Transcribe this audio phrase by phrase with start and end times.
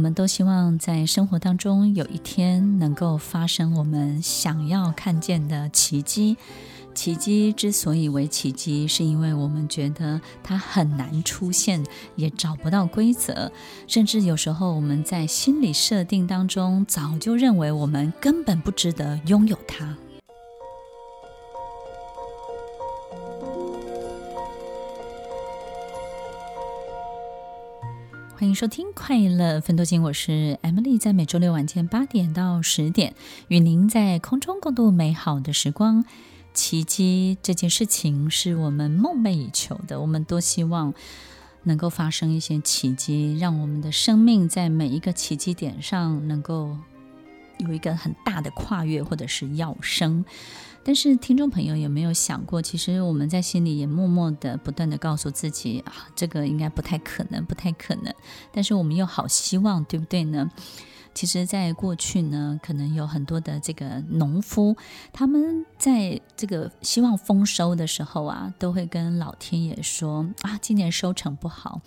[0.00, 6.38] 我们都希望在生活当中有一天能够发生我们想要看见的奇迹。
[6.94, 11.84] 奇迹之所以为奇迹，是因为我们觉得它很难出现，
[12.16, 13.52] 也找不到规则，
[13.86, 19.94] 甚至有时候我们在心理设定当中早就认为我们根本不值得拥有它。
[28.40, 33.14] 欢迎收听《快乐奋斗金》，我是 Emily，在每周六晚间八点到十点，
[33.48, 36.06] 与您在空中共度美好的时光。
[36.54, 40.94] 奇迹这件事情是我们梦寐以求的，我们多希望
[41.64, 46.78] 能够发生一些奇迹，让我们的生命在每一个奇迹点上能够
[47.60, 50.24] 有一个很大的跨越，或者是要升。
[50.82, 58.14] 但是，听众朋友有没有想过，其实我们在心里也默默的、不断的告诉自己啊，这个应该不太可能，不太可能。
[58.50, 60.50] 但是我们又好希望，对不对呢？
[61.12, 64.74] 其实，在过去呢，可能有很多的这个农夫，
[65.12, 71.82] 他们在这个希望丰收的时候啊，都会跟老天爷说啊，今年收成不好。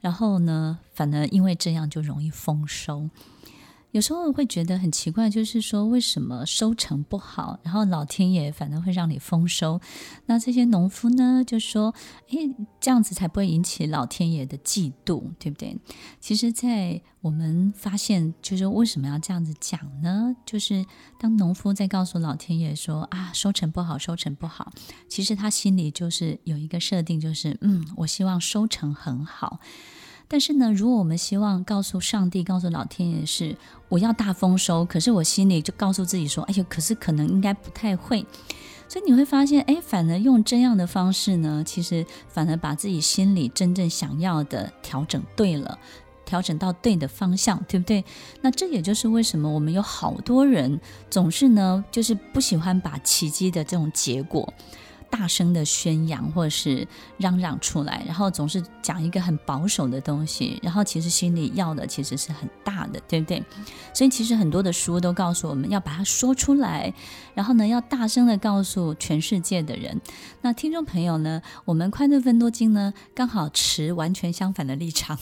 [0.00, 3.10] 然后呢，反而因为这样就容易丰收。
[3.92, 9.80] 有时候会觉得很奇怪，就是说为什么收成不好，然后老天爷反而会让你丰收？
[10.26, 11.94] 那这些农夫呢，就说
[12.30, 15.78] ：“诶，这样子才不会引起老天爷的嫉妒，对不对？”
[16.20, 20.34] 其实，在我们发现，就是为什么要这样子讲呢？
[20.46, 20.84] 就是
[21.20, 24.72] 当农夫在告诉老天爷说：“啊，收成不好，收成不好。”
[25.06, 29.60] 其实他心里就是有一个设定，就是嗯，我希望收成很好。
[30.32, 33.54] 但是呢，如果我们希望告诉上帝、告诉老天爷是
[33.90, 38.24] 我要大丰收，可是我心里就告诉自己说：“哎呦，可是可能应该不太会。”
[38.88, 45.78] 所以你会发现，哎，反而用这样的方式呢，其实反而把自己心里真正想要的调整对了，
[46.24, 48.02] 调整到对的方向，对不对？
[48.40, 54.50] 那这也就是为什么我们有好多人总是呢，就是不喜欢把奇迹的这种结果。
[55.12, 63.44] 大声的宣扬或者是嚷嚷出来，然后总是讲一个很保守的东西，然后其实心里要的其实是很大的，对不对？
[63.92, 66.94] 所以其实很多的书都告诉我们要把它说出来，
[67.34, 70.00] 然后呢，要大声的告诉全世界的人。
[70.40, 75.18] 那听众朋友呢，我们快乐分多金呢，刚好持完全相反的立场，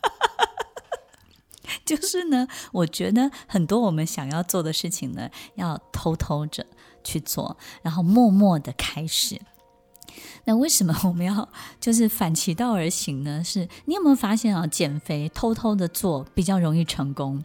[1.86, 6.66] 就是呢，我觉得很多我们想要做的事情呢，要偷偷着。
[7.04, 9.40] 去做，然后默默的开始。
[10.44, 11.48] 那为什么我们要
[11.80, 13.44] 就是反其道而行呢？
[13.44, 14.66] 是你有没有发现啊？
[14.66, 17.44] 减肥偷偷的做比较容易成功，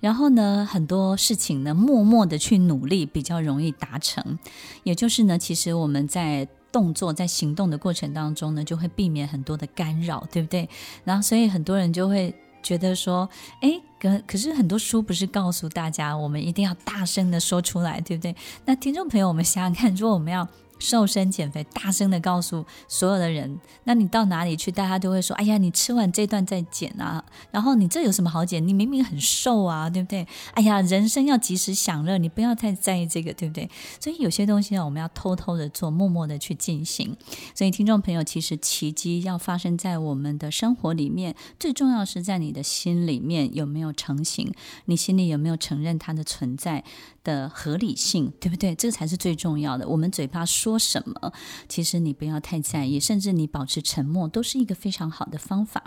[0.00, 4.38] 然后呢，很多事情呢，默默的去努力比较容易达成。
[4.84, 10.68] 也就是呢，其实我们在动作在行动的过程当中呢，就会避免很多的干扰，对不对？
[11.04, 12.34] 然后所以很多人就会。
[12.62, 13.28] 觉得说，
[13.60, 18.34] 哎，可可是很多书不是告诉大家，我们一定要大声的说出来，对不对？
[18.64, 20.46] 那听众朋友，我们想想看，如果我们要。
[20.78, 28.66] 瘦身减肥，大声的告诉所有的人，那你到哪里去，大家都会说：“哎呀，你吃完这段再减啊。”然后你这有什么好减？
[28.66, 30.26] 你明明很瘦啊，对不对？
[30.54, 33.68] 哎呀，人生要及时享乐，你不要太在意这个，对不对？
[33.98, 37.16] 所以有些东西呢，我们要偷偷的做，默默的去进行。
[37.54, 44.52] 所以听众朋友，其实奇迹要发生在我们的生活里面，最重要是在你的心里面有没有成型，
[44.84, 46.84] 你心里有没有承认它的存在
[47.24, 48.74] 的合理性，对不对？
[48.74, 49.88] 这个才是最重要的。
[49.88, 50.67] 我们嘴巴说。
[50.68, 51.32] 说什么？
[51.66, 55.82] 其实你不要太在意，甚至你保持沉默都是一个非常好的方法。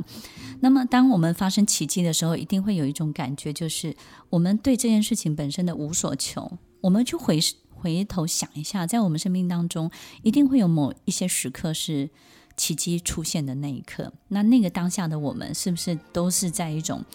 [0.61, 3.95] 那么，当我们发生奇迹的时候，一定会有一种感觉，就是
[4.31, 6.57] 我们对这件事情本身的无所求。
[6.81, 7.39] 我们去回
[7.69, 9.91] 回头想一下，在我们生命当中，
[10.23, 12.09] 一定会有某一些时刻是
[12.57, 14.11] 奇迹出现的那一刻。
[14.29, 17.05] 那那个当下的我们，是不是都是在一种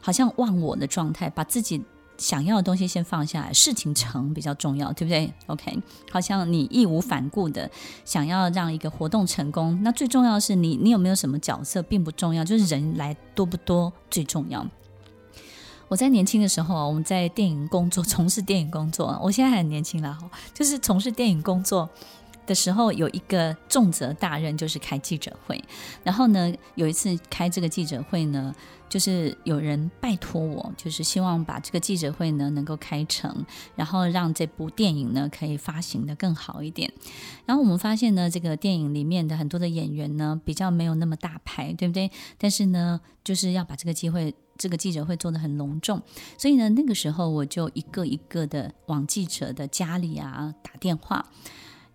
[0.00, 1.82] 好像忘我的状态，把自己
[2.20, 5.82] 想要的东西先放下来，事情成比较重要，对不对？OK，
[6.12, 7.68] 好像你义无反顾的
[8.04, 14.66] 想要让一个活动成功，那最重要的是你你有没有什么角色并不重要，就是人来多不多最重要。
[15.88, 20.16] 我在年轻的时候啊，我们在电影工作，从事电影工作，我现在很年轻了，
[20.54, 21.88] 就是从事电影工作
[22.50, 25.62] 的时候有一个重责大任，就是开记者会。
[26.02, 28.52] 然后呢，有一次开这个记者会呢，
[28.88, 36.92] 就是有人拜托我，就是希望把这个记者会呢能够开成，然后让这部电影呢可以发行得更好一点。
[37.46, 42.10] 然后我们发现呢，这个电影里面的很多的演员呢比较没有那么大牌，对不对？
[42.36, 44.34] 但是呢，就是要把这个机会。
[44.58, 46.02] 这个记者会做得很隆重，
[46.36, 51.24] 所以呢，那个时候我就一个一个的往记者的家里啊打电话，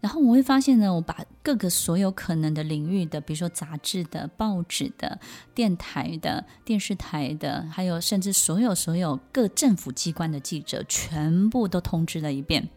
[0.01, 5.19] 然后我会发现呢，我把各个所有可能的领域的，比如说杂志的、报纸的、
[5.55, 12.69] 电台的、电视台的，还有甚至所有所有各政府机关的记者，全部都通知了一遍。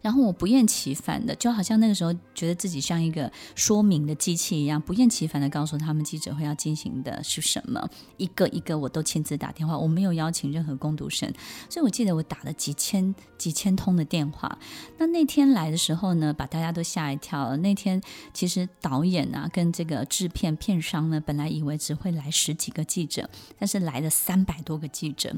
[0.00, 11.30] 然后我不厌其烦的，就好像那个时候觉得自己像一个说明的机器一样，不厌其烦的告诉他们记者会要进行的是什么，一个一个我都亲自打电话，我没有邀请任何工读生，
[11.68, 14.58] 所以我记得我打了几千几千通的电话。
[14.98, 17.56] 那那天来的时候呢，把大家都吓一跳了。
[17.58, 18.00] 那天
[18.32, 25.34] 其实导演啊跟这个制片片商呢，本来以为只会来十几个记者，但是来了三百多个记者，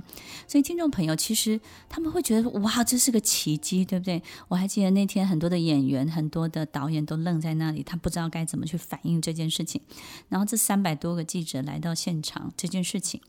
[0.46, 4.22] 所以听众朋友其实他们会觉得哇，这是个奇迹，对不对？
[4.52, 9.80] 我还记得那天很多的演员、很多的导演都愣在那里，他不知道该怎么去反应这件事情。
[10.28, 13.22] 然后这三百多个记者来到现场，这件事情，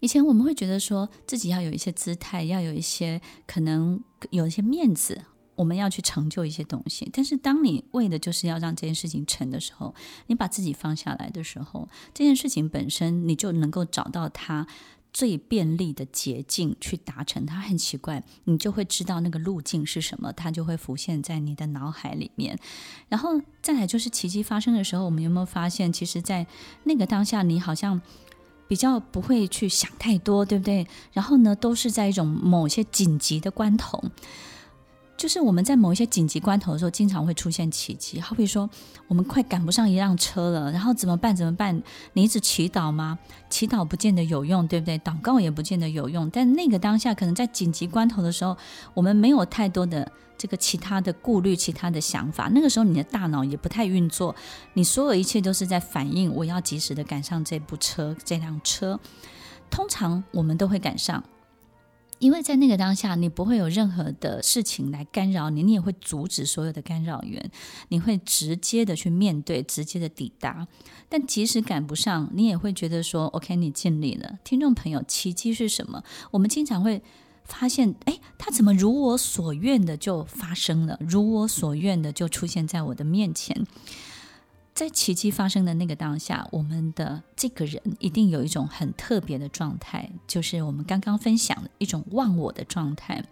[0.00, 5.22] 以前我们会觉得说自己要有一些姿态，要有一些可能有一些面子，
[5.54, 7.08] 我们要去成就一些东西。
[7.12, 9.94] 但是当你为的就是要让这件事情成的时候，
[10.26, 14.66] 你把自己放下来的时候，这件事情本身你就能够找到它。
[15.12, 22.58] 最便利的捷径去达成它，很奇怪，你就会知道那个路径是什么，它就会浮现在你的脑海里面。
[23.08, 26.46] 然后再来就是奇迹发生的时候，我们有没有发现，其实，在
[26.84, 28.00] 那个当下，你好像
[28.68, 30.86] 比较不会去想太多，对不对？
[31.12, 34.02] 然后呢，都是在一种某些紧急的关头。
[35.20, 38.18] 就是我们在某一些紧急关头的时候，经常会出现奇迹。
[38.18, 38.70] 好比说，
[39.06, 41.36] 我们快赶不上一辆车了，然后怎么办？
[41.36, 41.82] 怎么办？
[42.14, 43.18] 你一直祈祷吗？
[43.50, 44.98] 祈祷不见得有用，对不对？
[45.00, 46.30] 祷告也不见得有用。
[46.30, 48.56] 但那个当下，可能在紧急关头的时候，
[48.94, 52.50] 我们没有太多的这个其他的顾虑、其他的想法。
[52.54, 54.34] 那个时候，你的大脑也不太运作，
[54.72, 58.98] 你所有一切都是在反应：我要及时的赶上这部车、这辆车。
[59.68, 61.22] 通常我们都会赶上。
[62.20, 67.50] 因为在那个当下，你不会有任何的事情来干扰你，你也会阻止所有的干扰源，
[67.88, 70.68] 你会直接的去面对，直接的抵达。
[71.08, 76.04] 但即使赶不上，你也会觉得说：“OK，你尽力了。”听众朋友，奇迹是什么？
[76.30, 77.02] 我们经常会
[77.44, 83.66] 发现，哎，它怎么如我所愿的就发生了，如我所愿的就出现在我的面前。
[84.72, 93.22] 在奇迹发生的那个当下，我们的这个人一定有一种很特别的状态，就是我们刚刚分享的一种忘我的状态，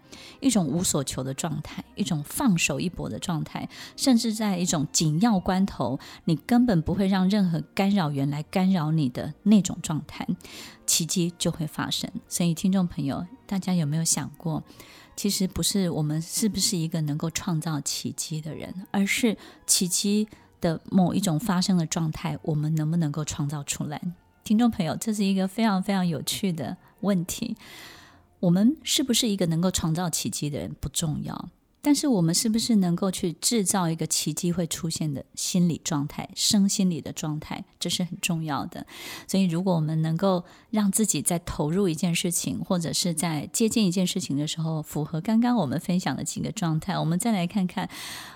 [0.41, 10.27] 一种无所求的状态，一种放手一搏的状态，甚至在一种紧要关头，你根本不会让任何干扰源来干扰你的那种状态，
[10.85, 12.11] 奇迹就会发生。
[12.27, 14.61] 所以，听众朋友，大家有没有想过，
[15.15, 20.27] 其实不是我们是不是一个能够创造奇迹的人，而是奇迹。
[20.61, 24.01] 的某一种发生的状态，我们能不能够创造出来？
[24.43, 27.55] 听众朋友，这是一个非常非常有趣的问题。
[28.39, 31.49] 我们是不是一个能够创造奇迹的人不重要。
[31.81, 38.85] 但是我们是不是能够去制造一个奇迹会出现的心理状态、生心理的状态，这是很重要的。
[39.27, 47.89] 所以，如果我们能够让自己在投入一件事情，或者是在接近一件事情的时候，符合刚刚我们分享的几个状态，我们再来看看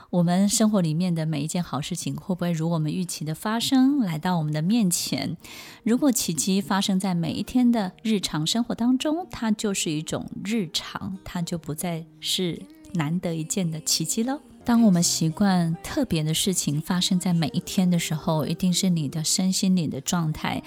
[0.09, 5.35] 我们生活里面的每一件好事情会不会如我们预期的发生，来到我们的面前。
[5.83, 12.61] 如果奇迹发生在每一天的日常生活当中，它就是一种日常，它就不再是。
[12.93, 14.39] 难得一见的奇迹喽！
[14.65, 20.63] 当我们习惯特别的事情发生在每一天的时候，一定是你的身心里的状态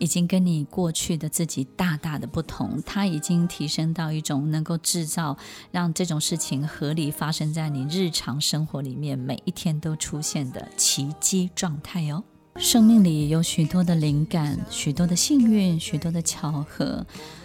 [0.00, 5.36] 已经跟你过去的自己大大的不同，它已经提升到一种能够制造
[5.70, 12.24] 让这种事情合理发生在你日常生活里面每一天都出现的奇迹状态哦。
[12.58, 17.04] 生命里有许多的灵感，许多的幸运，许多的巧合。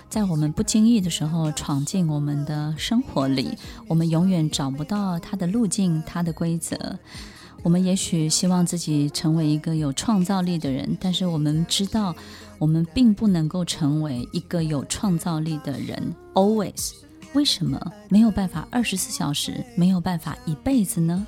[0.09, 3.49] 在我们不经意的时候闯进我们的生活里，
[3.87, 6.97] 我们永远找不到它的路径、它的规则。
[7.61, 12.15] 我们也许希望自己成为一个有创造力的人，但是我们知道，
[12.57, 16.15] 我们并不能够成为一个有创造力的人。
[16.33, 16.93] Always，
[17.33, 21.27] 为什么没有办法二十四小时，没有办法一辈子呢？